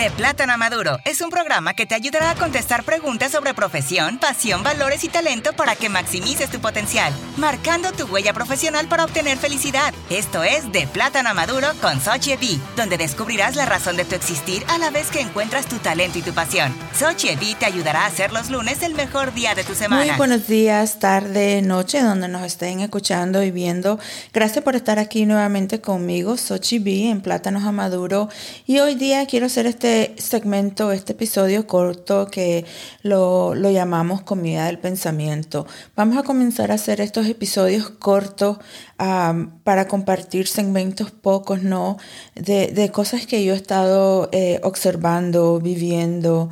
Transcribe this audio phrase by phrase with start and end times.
[0.00, 4.16] De Plátano a Maduro es un programa que te ayudará a contestar preguntas sobre profesión,
[4.16, 9.36] pasión, valores y talento para que maximices tu potencial, marcando tu huella profesional para obtener
[9.36, 9.92] felicidad.
[10.08, 14.14] Esto es De Plátano a Maduro con Sochi Evi, donde descubrirás la razón de tu
[14.14, 16.74] existir a la vez que encuentras tu talento y tu pasión.
[16.98, 20.06] Sochi Evi te ayudará a hacer los lunes el mejor día de tu semana.
[20.06, 23.98] Muy buenos días, tarde, noche, donde nos estén escuchando y viendo.
[24.32, 28.30] Gracias por estar aquí nuevamente conmigo, Sochi B en Plátanos a Maduro.
[28.64, 32.64] Y hoy día quiero hacer este segmento, este episodio corto que
[33.02, 35.66] lo, lo llamamos Comida del Pensamiento.
[35.96, 38.58] Vamos a comenzar a hacer estos episodios cortos
[38.96, 41.96] para compartir segmentos pocos, ¿no?
[42.34, 46.50] De, de, cosas que yo he estado eh, observando, viviendo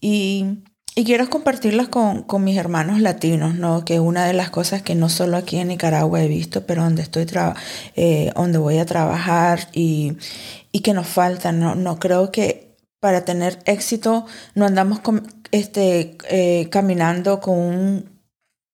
[0.00, 0.58] y,
[0.94, 3.84] y quiero compartirlas con, con, mis hermanos latinos, ¿no?
[3.84, 7.02] Que una de las cosas que no solo aquí en Nicaragua he visto, pero donde
[7.02, 7.26] estoy,
[7.96, 10.16] eh, donde voy a trabajar y,
[10.72, 11.74] y que nos falta, ¿no?
[11.74, 12.65] No creo que
[13.00, 15.00] para tener éxito no andamos
[15.52, 18.16] este, eh, caminando con un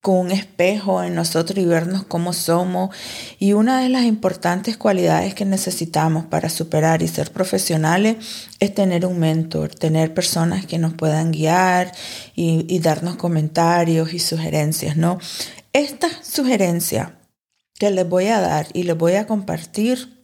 [0.02, 2.94] con un espejo en nosotros y vernos cómo somos.
[3.38, 8.16] Y una de las importantes cualidades que necesitamos para superar y ser profesionales
[8.58, 11.92] es tener un mentor, tener personas que nos puedan guiar
[12.34, 15.20] y, darnos comentarios y sugerencias, ¿no?
[15.72, 17.20] Esta sugerencia
[17.78, 20.21] que les voy a dar y les voy a compartir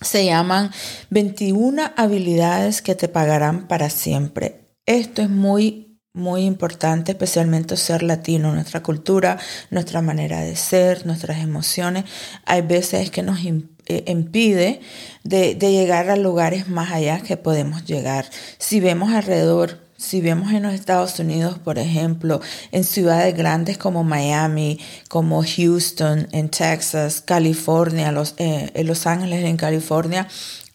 [0.00, 0.70] se llaman
[1.10, 4.72] 21 habilidades que te pagarán para siempre.
[4.86, 9.38] Esto es muy muy importante, especialmente ser latino, nuestra cultura,
[9.70, 12.04] nuestra manera de ser, nuestras emociones.
[12.46, 14.80] Hay veces que nos eh, impide
[15.22, 18.26] de, de llegar a lugares más allá que podemos llegar.
[18.58, 22.40] Si vemos alrededor si vemos en los Estados Unidos, por ejemplo,
[22.72, 29.44] en ciudades grandes como Miami, como Houston, en Texas, California, los, eh, en Los Ángeles,
[29.44, 30.26] en California,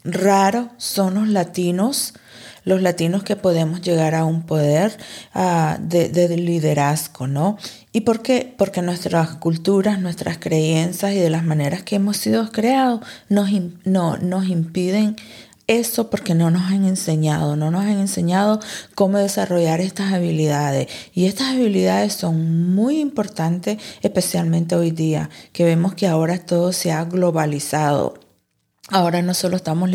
[0.04, 2.14] raros son los latinos
[2.66, 4.98] los latinos que podemos llegar a un poder
[5.36, 7.60] uh, de, de, liderazgo, ¿no?
[7.92, 8.54] ¿Y por qué?
[8.58, 13.52] Porque nuestras culturas, nuestras creencias y de las maneras que hemos sido creados nos,
[13.86, 15.16] no, nos impiden
[15.68, 18.60] eso porque no nos han enseñado, no nos han enseñado
[18.94, 20.88] cómo desarrollar estas habilidades.
[21.14, 26.92] Y estas habilidades son muy importantes, especialmente hoy día, que vemos que ahora todo se
[26.92, 28.25] ha globalizado.
[28.90, 29.90] Ahora no solo estamos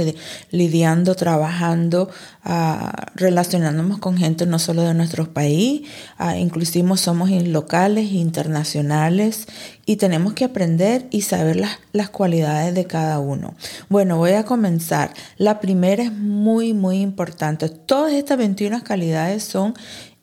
[0.51, 2.11] lidiando, trabajando,
[2.43, 5.83] ah, relacionándonos con gente no solo de nuestro país,
[6.19, 9.47] uh, inclusive somos locales, internacionales
[9.87, 13.55] y tenemos que aprender y saber las, las cualidades de cada uno.
[13.89, 15.15] Bueno, voy a comenzar.
[15.37, 17.69] La primera es muy, muy importante.
[17.69, 19.75] Todas estas 21 calidades son,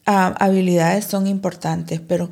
[0.05, 2.29] ah, habilidades son importantes, pero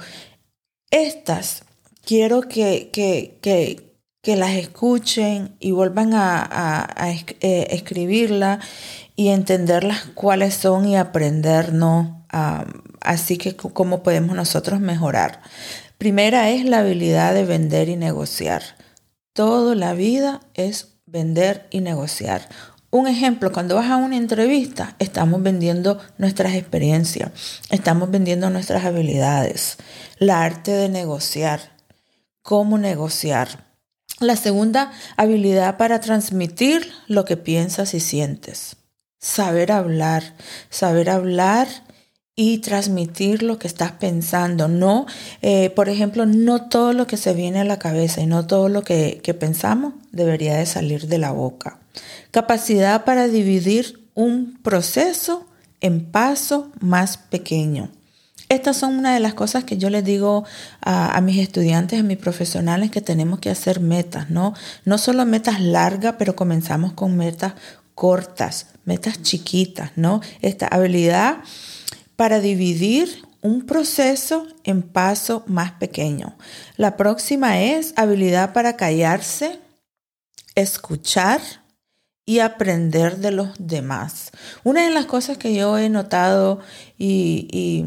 [0.92, 1.64] estas
[2.04, 3.86] quiero que, que
[4.26, 6.88] que las escuchen y vuelvan a,
[7.42, 8.60] eh, escribirla
[9.16, 12.08] y entenderlas cuáles son y aprendernos.
[13.02, 15.42] así que cómo podemos nosotros mejorar.
[16.00, 18.64] Primera es la habilidad de vender y negociar.
[19.34, 22.50] Toda la vida es vender y negociar.
[22.90, 27.30] Un ejemplo, cuando vas a una entrevista, estamos vendiendo nuestras experiencias,
[27.70, 29.78] estamos vendiendo nuestras habilidades,
[30.18, 31.60] la arte de negociar,
[32.42, 33.75] cómo negociar.
[34.20, 38.78] La segunda habilidad para transmitir lo que piensas y sientes.
[39.20, 40.36] Saber hablar,
[40.70, 41.68] saber hablar
[42.36, 44.68] y transmitir lo que estás pensando.
[44.68, 45.06] No,
[45.42, 48.70] eh, por ejemplo, no todo lo que se viene a la cabeza y no todo
[48.70, 51.80] lo que, que pensamos debería de salir de la boca.
[52.32, 55.46] Capacidad para dividir un proceso
[55.82, 57.90] en paso más pequeño.
[58.50, 60.46] Estas son una de las cosas que yo les digo
[60.82, 64.54] a, mis estudiantes, a mis profesionales, que tenemos que hacer metas, ¿no?
[64.84, 67.54] No solo metas largas, pero comenzamos con metas
[67.96, 70.22] cortas, metas chiquitas, ¿no?
[70.42, 71.38] Esta habilidad
[72.16, 76.38] para dividir un proceso en paso más pequeño.
[76.78, 79.60] La próxima es habilidad para callarse,
[80.56, 81.42] escuchar
[82.26, 84.32] y aprender de los demás.
[84.64, 86.60] Una de las cosas que yo he notado
[86.98, 87.86] y, y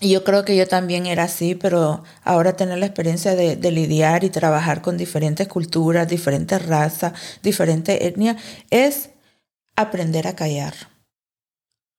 [0.00, 4.22] y yo creo que yo también era así, pero ahora tener la experiencia de, lidiar
[4.22, 8.36] y trabajar con diferentes culturas, diferentes razas, diferentes etnias,
[8.70, 9.10] es
[9.74, 10.74] aprender a callar.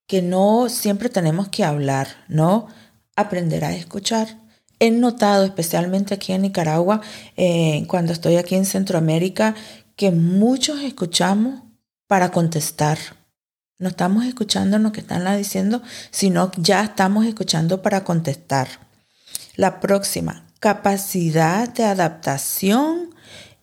[0.07, 2.67] Que no siempre tenemos que hablar, ¿no?
[3.17, 4.39] Aprender a escuchar.
[4.79, 7.01] He notado, especialmente aquí en Nicaragua,
[7.35, 9.55] eh, cuando estoy aquí en Centroamérica,
[9.97, 11.63] que muchos escuchamos
[12.07, 12.97] para contestar
[13.79, 15.81] no estamos escuchando lo que están diciendo,
[16.11, 18.67] sino ya estamos escuchando para contestar.
[19.55, 23.15] La próxima, capacidad de adaptación,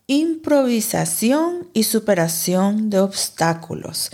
[0.06, 4.10] improvisación y superación de obstáculos.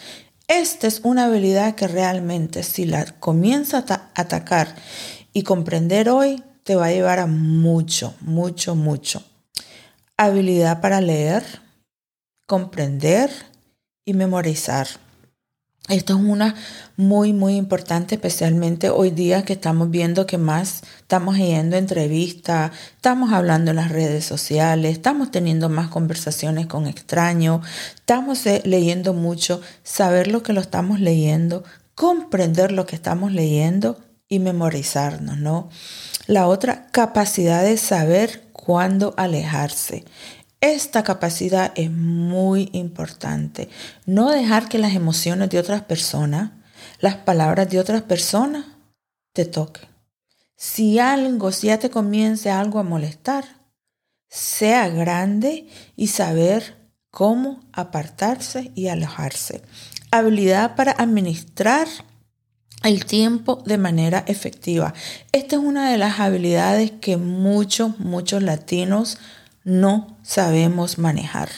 [0.49, 4.75] Esta es una habilidad que realmente si la comienzas a atacar
[5.33, 9.23] y comprender hoy, te va a llevar a mucho, mucho, mucho.
[10.17, 11.45] Habilidad para leer,
[12.47, 13.31] comprender
[14.05, 14.89] y memorizar.
[15.89, 16.55] Esto es una
[16.97, 23.33] muy, muy importante, especialmente hoy día que estamos viendo que más estamos yendo entrevistas, estamos
[23.33, 29.61] hablando en las redes sociales, estamos teniendo más conversaciones con extraños, estamos eh, leyendo mucho,
[29.83, 31.65] saber lo que lo estamos leyendo,
[31.97, 35.69] comprender lo que estamos leyendo y memorizarnos, ¿no?
[36.29, 40.05] La otra, capacidad de saber cuándo alejarse.
[40.63, 43.69] Esta capacidad es muy importante.
[44.07, 46.53] No dejar que las emociones de otras personas,
[47.01, 48.65] las palabras de otras personas,
[49.33, 49.89] te toquen.
[50.55, 53.45] Si algo, si ya te comience algo a molestar,
[54.29, 55.67] sea grande
[55.97, 56.77] y saber
[57.11, 59.63] cómo apartarse y alejarse.
[60.13, 61.89] Habilidad para administrar
[62.85, 64.95] el tiempo de manera efectiva.
[65.33, 69.19] Esta es una de las habilidades que muchos, muchos latinos
[69.65, 71.49] no sabemos manejar,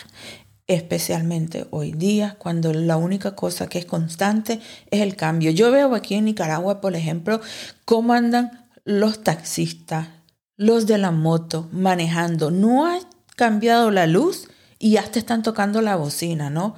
[0.66, 4.60] especialmente hoy día, cuando la única cosa que es constante
[4.90, 5.50] es el cambio.
[5.50, 7.40] Yo veo aquí en Nicaragua, por ejemplo,
[7.84, 10.08] cómo andan los taxistas,
[10.56, 12.50] los de la moto manejando.
[12.50, 12.98] No ha
[13.36, 14.48] cambiado la luz
[14.78, 16.74] y ya te están tocando la bocina, ¿no?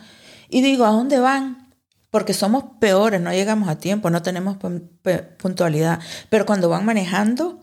[0.48, 1.72] Y digo, ¿a dónde van?
[2.10, 4.56] Porque somos peores, no llegamos a tiempo, no tenemos
[5.38, 6.00] puntualidad.
[6.30, 7.60] Pero cuando van manejando,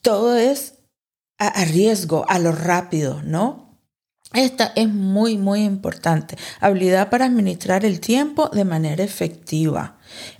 [0.00, 0.79] todo es
[1.40, 3.78] a, riesgo, a lo rápido, ¿no?
[4.34, 6.36] Esta es muy, muy importante.
[6.60, 9.96] Habilidad para administrar el tiempo de manera efectiva.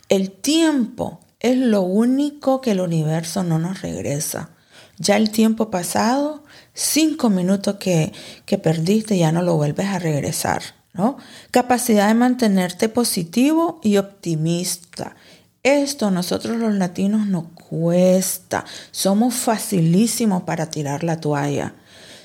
[0.08, 4.50] El tiempo es lo único que el universo no nos regresa.
[4.98, 6.44] Ya el tiempo pasado,
[6.74, 8.12] cinco minutos que,
[8.44, 10.62] que perdiste, ya no lo vuelves a regresar.
[10.92, 11.16] ¿no?
[11.50, 15.16] Capacidad de mantenerte positivo y optimista.
[15.62, 18.64] Esto nosotros los latinos nos cuesta.
[18.92, 21.74] Somos facilísimos para tirar la toalla.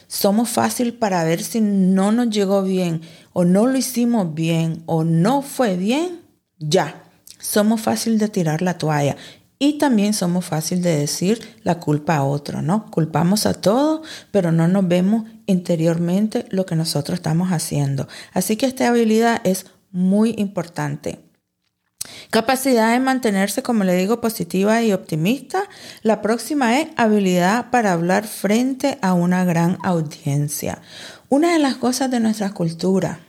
[0.07, 3.01] Somos fácil para ver si no nos llegó bien
[3.33, 6.21] o no lo hicimos bien o no fue bien.
[6.59, 7.03] Ya,
[7.37, 9.17] somos fácil de tirar la toalla.
[9.59, 12.89] Y también somos fácil de decir la culpa a otro, ¿no?
[12.89, 14.01] Culpamos a todo,
[14.31, 18.07] pero no nos vemos interiormente lo que nosotros estamos haciendo.
[18.31, 21.24] Así que esta habilidad es muy importante.
[22.29, 25.63] Capacidad de mantenerse, como le digo, positiva y optimista.
[26.01, 30.81] La próxima es habilidad para hablar frente a una gran audiencia.
[31.29, 33.19] Una de las cosas de nuestra cultura,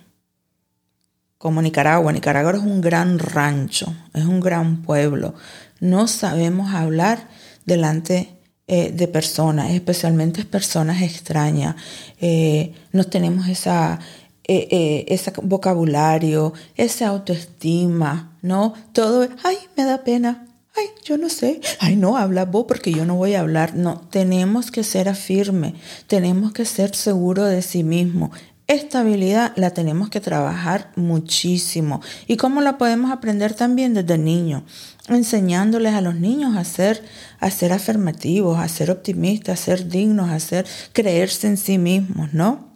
[1.38, 5.34] como Nicaragua, Nicaragua es un gran rancho, es un gran pueblo.
[5.80, 7.28] No sabemos hablar
[7.66, 8.36] delante
[8.68, 11.76] eh, de personas, especialmente personas extrañas.
[12.20, 14.00] Eh, no tenemos esa,
[14.48, 20.46] eh, ese vocabulario, esa autoestima no, todo ay, me da pena,
[20.76, 23.74] ay, yo no sé, ay, no, habla vos porque yo no voy a hablar.
[23.74, 25.74] No, tenemos que ser afirme,
[26.06, 28.30] tenemos que ser seguro de sí mismo.
[28.68, 32.00] Esta habilidad la tenemos que trabajar muchísimo.
[32.28, 34.64] ¿Y cómo la podemos aprender también desde niño?
[35.08, 37.02] Enseñándoles a los niños a ser,
[37.40, 42.32] a ser afirmativos, a ser optimistas, a ser dignos, a ser, creerse en sí mismos,
[42.32, 42.75] ¿no?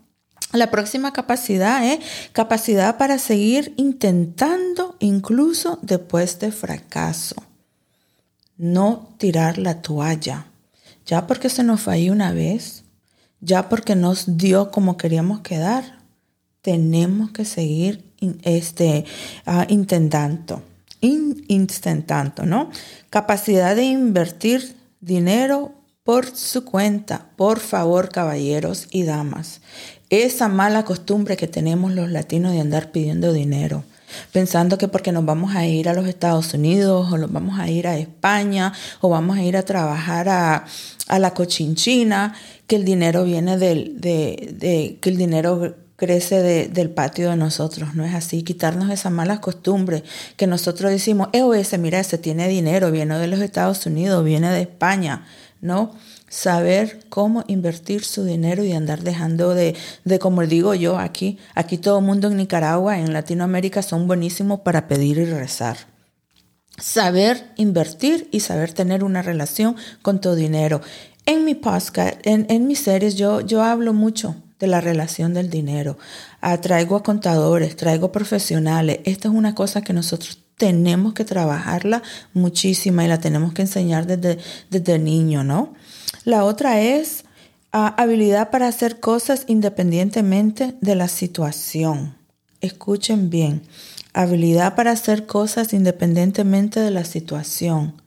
[0.53, 2.01] La próxima capacidad es
[2.33, 7.37] capacidad para seguir intentando incluso después de fracaso.
[8.57, 10.47] No tirar la toalla.
[11.07, 12.85] Ya porque se nos falló una vez,
[13.41, 15.99] ya porque nos dio como queríamos quedar,
[16.63, 18.05] tenemos que seguir
[18.43, 19.05] este,
[19.47, 20.63] uh, intentando,
[21.01, 22.71] intentando, ¿no?
[23.09, 27.31] Capacidad de invertir dinero por su cuenta.
[27.37, 29.61] Por favor, caballeros y damas
[30.11, 33.85] esa mala costumbre que tenemos los latinos de andar pidiendo dinero,
[34.33, 37.71] pensando que porque nos vamos a ir a los Estados Unidos o nos vamos a
[37.71, 40.67] ir a España o vamos a ir a trabajar a,
[41.17, 42.35] la cochinchina,
[42.67, 47.95] que el dinero viene del, de, que el dinero crece del patio de nosotros.
[47.95, 48.43] No es así.
[48.43, 50.03] Quitarnos esa mala costumbre
[50.37, 54.63] que nosotros decimos, EOS, mira, ese tiene dinero, viene de los Estados Unidos, viene de
[54.63, 55.25] España.
[55.61, 55.93] No,
[56.29, 61.77] saber cómo invertir su dinero y andar dejando de, de como digo yo aquí, aquí
[61.77, 65.77] todo el mundo en Nicaragua, en Latinoamérica son buenísimos para pedir y rezar.
[66.79, 70.81] Saber invertir y saber tener una relación con tu dinero.
[71.27, 75.99] En mi podcast, en, mis series, yo, yo hablo mucho de la relación del dinero.
[76.63, 79.01] Traigo a contadores, traigo profesionales.
[79.05, 82.03] Esta es una cosa que nosotros tenemos que trabajarla
[82.35, 84.39] muchísima y la tenemos que enseñar desde,
[84.69, 85.73] desde niño, ¿no?
[86.27, 87.25] La otra es
[87.73, 92.15] ah, habilidad para hacer cosas independientemente de la situación.
[92.61, 93.63] escuchen bien,
[94.13, 98.03] habilidad para hacer cosas independientemente de la situación.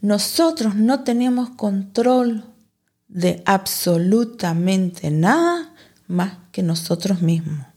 [0.00, 2.42] Nosotros no tenemos control
[3.06, 5.72] de absolutamente nada
[6.08, 7.67] más que nosotros mismos.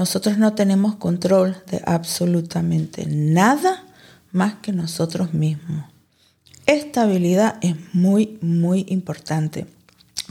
[0.00, 3.84] Nosotros no tenemos control de absolutamente nada
[4.32, 5.84] más que nosotros mismos.
[6.64, 9.66] Esta habilidad es muy, muy importante.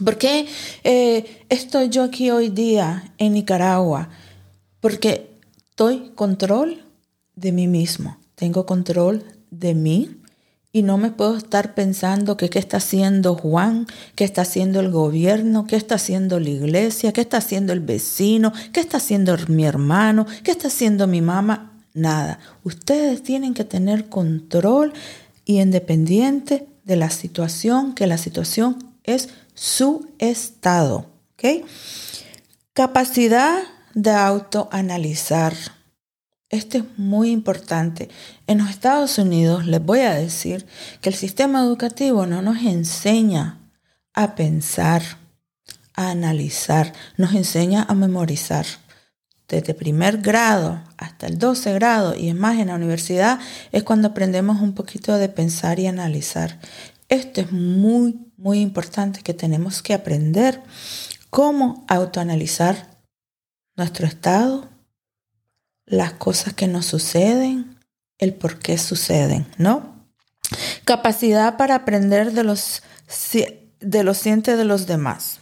[0.03, 0.47] ¿Por qué
[0.83, 4.09] eh, estoy yo aquí hoy día en Nicaragua?
[4.79, 5.37] Porque
[5.69, 6.83] estoy control
[7.35, 10.17] de mí mismo, tengo control de mí
[10.71, 14.91] y no me puedo estar pensando que qué está haciendo Juan, qué está haciendo el
[14.91, 19.65] gobierno, qué está haciendo la iglesia, qué está haciendo el vecino, qué está haciendo mi
[19.65, 21.73] hermano, qué está haciendo mi mamá.
[21.95, 22.39] Nada.
[22.63, 24.93] Ustedes tienen que tener control
[25.43, 31.07] y independiente de la situación, que la situación es su estado.
[31.33, 31.65] ¿ok?
[32.73, 33.63] Capacidad
[33.95, 35.53] de autoanalizar.
[36.49, 38.09] Esto es muy importante.
[38.47, 40.65] En los Estados Unidos les voy a decir
[40.99, 43.59] que el sistema educativo no nos enseña
[44.13, 45.03] a pensar,
[45.95, 48.65] a analizar, nos enseña a memorizar.
[49.47, 53.39] Desde primer grado hasta el 12 grado y es más en la universidad
[53.71, 56.59] es cuando aprendemos un poquito de pensar y analizar.
[57.09, 60.61] Esto es muy, muy importante que tenemos que aprender
[61.29, 62.99] cómo autoanalizar
[63.75, 64.69] nuestro estado,
[65.89, 67.77] las cosas que nos suceden,
[68.17, 70.07] el por qué suceden, ¿no?
[70.85, 72.83] Capacidad para aprender de los,
[73.79, 75.39] de los sientes de los demás.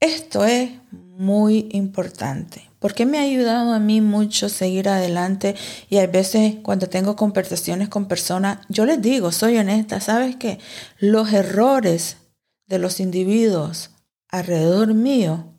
[0.00, 5.54] Esto es muy importante porque me ha ayudado a mí mucho seguir adelante
[5.88, 10.58] y a veces cuando tengo conversaciones con personas, yo les digo, soy honesta, ¿sabes qué?
[10.98, 12.18] Los errores
[12.66, 13.92] de los individuos
[14.28, 15.53] alrededor mío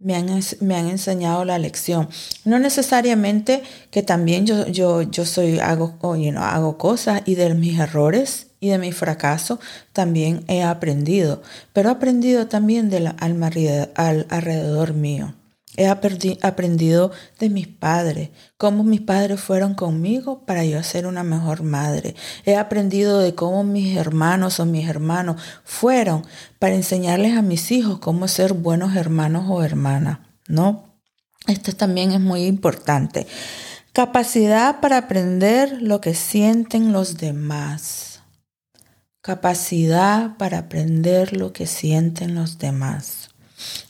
[0.00, 0.26] me han,
[0.60, 2.08] me han enseñado la lección.
[2.44, 5.98] No necesariamente que también yo, yo, yo soy, hago,
[6.38, 9.60] hago cosas y de mis errores y de mi fracaso
[9.92, 11.42] también he aprendido,
[11.72, 15.34] pero he aprendido también del al alrededor mío.
[15.80, 21.62] He aprendido de mis padres, cómo mis padres fueron conmigo para yo ser una mejor
[21.62, 22.14] madre.
[22.44, 26.26] He aprendido de cómo mis hermanos o mis hermanos fueron
[26.58, 30.18] para enseñarles a mis hijos cómo ser buenos hermanos o hermanas,
[30.48, 30.98] ¿no?
[31.46, 33.26] Esto también es muy importante.
[33.94, 38.20] Capacidad para aprender lo que sienten los demás.
[39.22, 43.29] Capacidad para aprender lo que sienten los demás.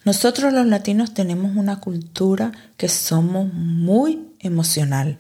[0.05, 5.19] Nosotros los latinos tenemos una cultura que somos muy emocional,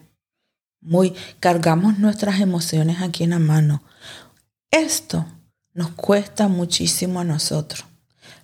[0.80, 3.82] muy cargamos nuestras emociones aquí en la mano.
[4.70, 5.26] Esto
[5.74, 7.84] nos cuesta muchísimo a nosotros.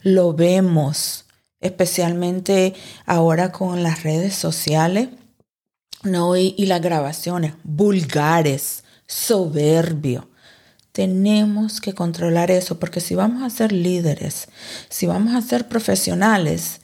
[0.03, 1.25] Lo vemos,
[1.61, 5.09] especialmente ahora con las redes sociales
[6.03, 6.37] ¿no?
[6.37, 10.29] y, las grabaciones vulgares, soberbio.
[10.97, 14.49] Tenemos que controlar eso porque si vamos a ser líderes,
[14.89, 16.81] si vamos a ser profesionales,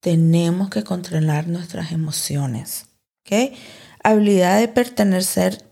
[0.00, 2.86] tenemos que controlar nuestras emociones.
[3.20, 3.52] ¿okay?
[4.02, 5.62] Habilidad de pertenecer,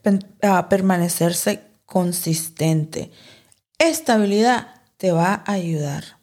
[0.68, 3.12] permanecerse consistente.
[3.78, 6.20] Esta habilidad te va a ayudar.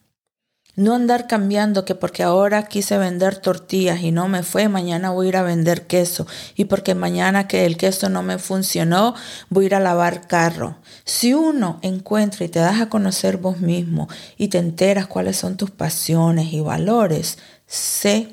[0.78, 5.26] No andar cambiando que porque ahora quise vender tortillas y no me fue, mañana voy
[5.26, 6.28] a ir a vender queso.
[6.56, 9.16] Y porque mañana que el queso no me funcionó,
[9.50, 10.78] voy a ir a lavar carro.
[11.04, 14.08] Si uno encuentra y te das a conocer vos mismo
[14.38, 18.32] y te enteras cuáles son tus pasiones y valores, sé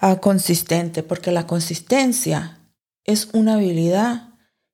[0.00, 2.58] ah, consistente, porque la consistencia
[3.02, 4.28] es una habilidad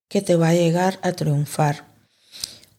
[0.09, 1.90] que te va a llegar a triunfar.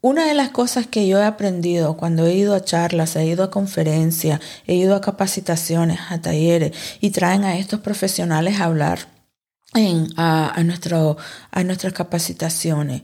[0.03, 3.43] Una de las cosas que yo he aprendido cuando he ido a charlas, he ido
[3.43, 9.07] a conferencias, he ido a capacitaciones, a talleres y traen a estos profesionales a hablar
[9.75, 11.17] en, a, nuestro,
[11.51, 13.03] a nuestras capacitaciones.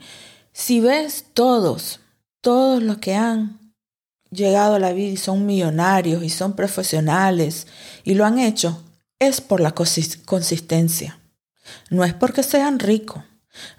[0.53, 1.99] Si ves todos,
[2.41, 3.73] todos los que han
[4.31, 7.67] llegado a la vida y son millonarios y son profesionales
[8.03, 8.83] y lo han hecho,
[9.19, 11.19] es por la consistencia.
[11.91, 13.23] No es porque sean ricos,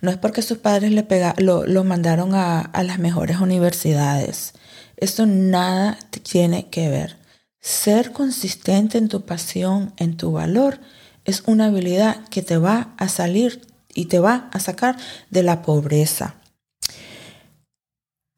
[0.01, 4.55] no es porque sus padres le pega, lo, mandaron a, a las mejores universidades.
[4.97, 7.17] Eso nada tiene que ver.
[7.61, 10.81] Ser consistente en tu pasión, en tu valor,
[11.25, 13.61] es una habilidad que te va a salir
[13.95, 14.97] y te va a sacar
[15.31, 16.37] de la pobreza.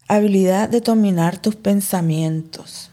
[0.08, 2.90] Habilidad de dominar tus pensamientos.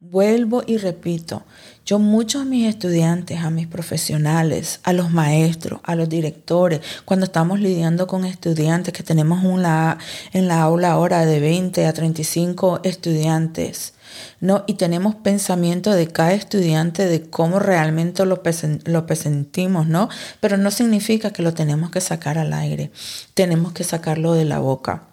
[0.00, 1.44] Vuelvo y repito,
[1.90, 7.26] yo muchos a mis estudiantes, a mis profesionales, a los maestros, a los directores, cuando
[7.26, 13.94] estamos lidiando con estudiantes que tenemos en la aula ahora de 20 a 35 estudiantes,
[14.38, 14.62] ¿no?
[14.68, 18.40] Y tenemos pensamiento de cada estudiante de cómo realmente lo,
[18.84, 20.08] lo presentimos, ¿no?
[20.38, 22.92] Pero no significa que lo tenemos que sacar al aire,
[23.34, 25.08] tenemos que sacarlo de la boca.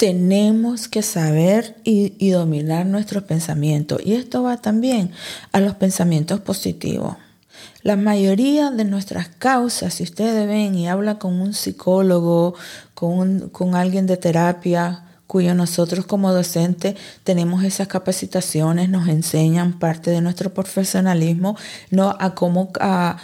[0.00, 4.00] Tenemos que saber y, dominar nuestros pensamientos.
[4.02, 5.10] Y esto va también
[5.52, 7.16] a los pensamientos positivos.
[7.82, 12.54] La mayoría de nuestras causas, si ustedes ven y hablan con un psicólogo,
[12.94, 20.10] con, con alguien de terapia, cuyo nosotros como docentes tenemos esas capacitaciones, nos enseñan parte
[20.10, 21.56] de nuestro profesionalismo,
[21.92, 22.16] ¿no?
[22.18, 23.16] a cómo a,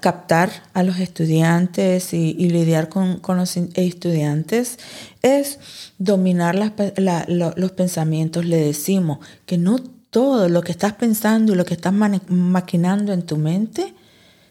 [0.00, 4.80] captar a los estudiantes y, lidiar con, los estudiantes,
[5.22, 5.60] es
[5.98, 8.44] dominar los pensamientos.
[8.44, 9.78] Le decimos que no
[10.10, 13.94] todo lo que estás pensando y lo que estás maquinando en tu mente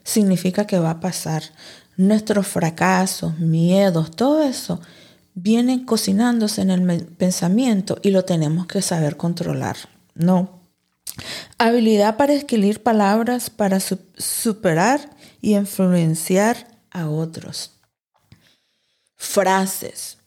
[0.06, 1.44] significa que va a pasar.
[1.98, 4.79] Nuestros fracasos, miedos, todo eso
[5.39, 9.77] viene cocinándose en el pensamiento y lo tenemos que saber controlar.
[10.15, 10.62] No.
[11.60, 17.72] Habilidad para escribir palabras para superar y influenciar a otros.
[19.15, 20.17] Frases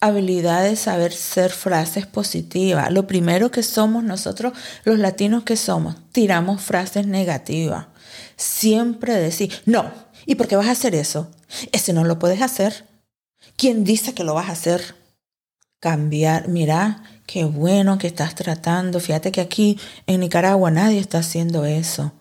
[0.00, 2.92] habilidad de saber ser frases positivas.
[2.92, 4.52] Lo primero que somos nosotros,
[4.84, 7.86] los latinos que somos, tiramos frases negativas.
[8.36, 9.90] Siempre decir, no,
[10.26, 11.30] ¿y por qué vas a hacer eso?
[11.72, 12.84] Ese no lo puedes hacer.
[13.56, 14.96] ¿Quién dice que lo vas a hacer?
[15.78, 18.98] Cambiar, mira, qué bueno que estás tratando.
[18.98, 22.12] Fíjate que aquí en Nicaragua nadie está haciendo eso.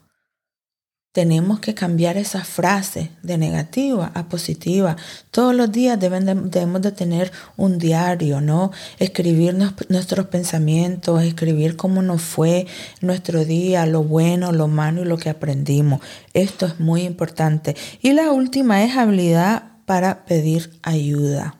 [1.13, 4.97] Tenemos que cambiar esa frase de negativa a positiva.
[5.31, 8.71] Todos los días debemos de tener un diario, ¿no?
[8.99, 9.55] Escribir
[9.87, 12.67] nuestros pensamientos, escribir cómo nos fue
[12.99, 16.01] nuestro día, lo bueno, lo malo y lo que aprendimos.
[16.33, 17.77] Esto es muy importante.
[18.01, 21.55] Y la última es habilidad para pedir ayuda.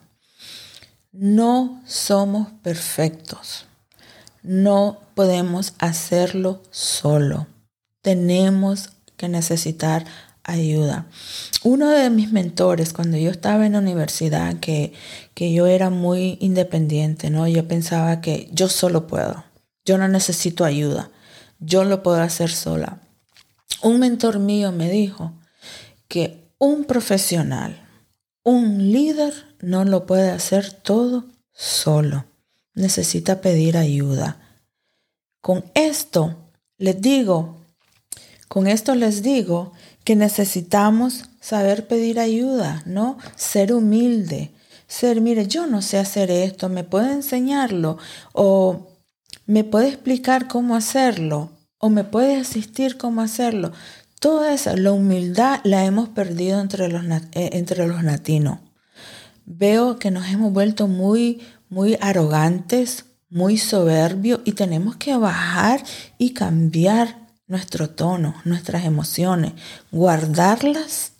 [1.12, 3.66] No somos perfectos.
[4.42, 7.46] No podemos hacerlo solo.
[8.02, 10.04] Tenemos que necesitar
[10.46, 11.06] ayuda.
[11.64, 14.92] Uno de mis mentores, cuando yo estaba en la universidad, que,
[15.34, 17.48] que yo era muy independiente, ¿no?
[17.48, 19.44] Yo pensaba que yo solo puedo,
[19.84, 21.10] yo no necesito ayuda,
[21.58, 23.00] yo lo puedo hacer sola.
[23.82, 25.32] Un mentor mío me dijo
[26.08, 27.85] que un profesional,
[28.50, 32.24] un líder, no lo puede hacer todo solo.
[32.74, 34.38] Necesita pedir ayuda.
[35.40, 36.36] Con esto
[36.78, 37.56] les digo
[38.48, 39.72] con esto les digo
[40.04, 43.18] que necesitamos saber pedir ayuda, ¿no?
[43.34, 44.52] Ser humilde,
[44.86, 47.98] ser, mire, yo no sé hacer esto, ¿me puede enseñarlo?
[48.32, 48.86] ¿O
[49.46, 51.50] me puede explicar cómo hacerlo?
[51.78, 53.72] ¿O me puede asistir cómo hacerlo?
[54.26, 58.58] Toda esa, la humildad la hemos perdido entre los, eh, entre los latinos.
[59.44, 65.80] Veo que nos hemos vuelto muy, muy arrogantes, muy soberbios y tenemos que bajar
[66.18, 69.52] y cambiar nuestro tono, nuestras emociones,
[69.92, 71.12] guardarlas,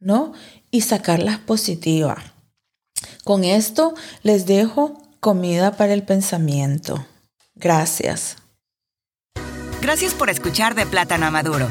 [0.00, 0.32] ¿no?
[0.72, 2.24] Y sacarlas positivas.
[3.22, 7.06] Con esto les dejo comida para el pensamiento.
[7.54, 8.36] Gracias.
[9.80, 11.70] Gracias por escuchar de Plátano Maduro.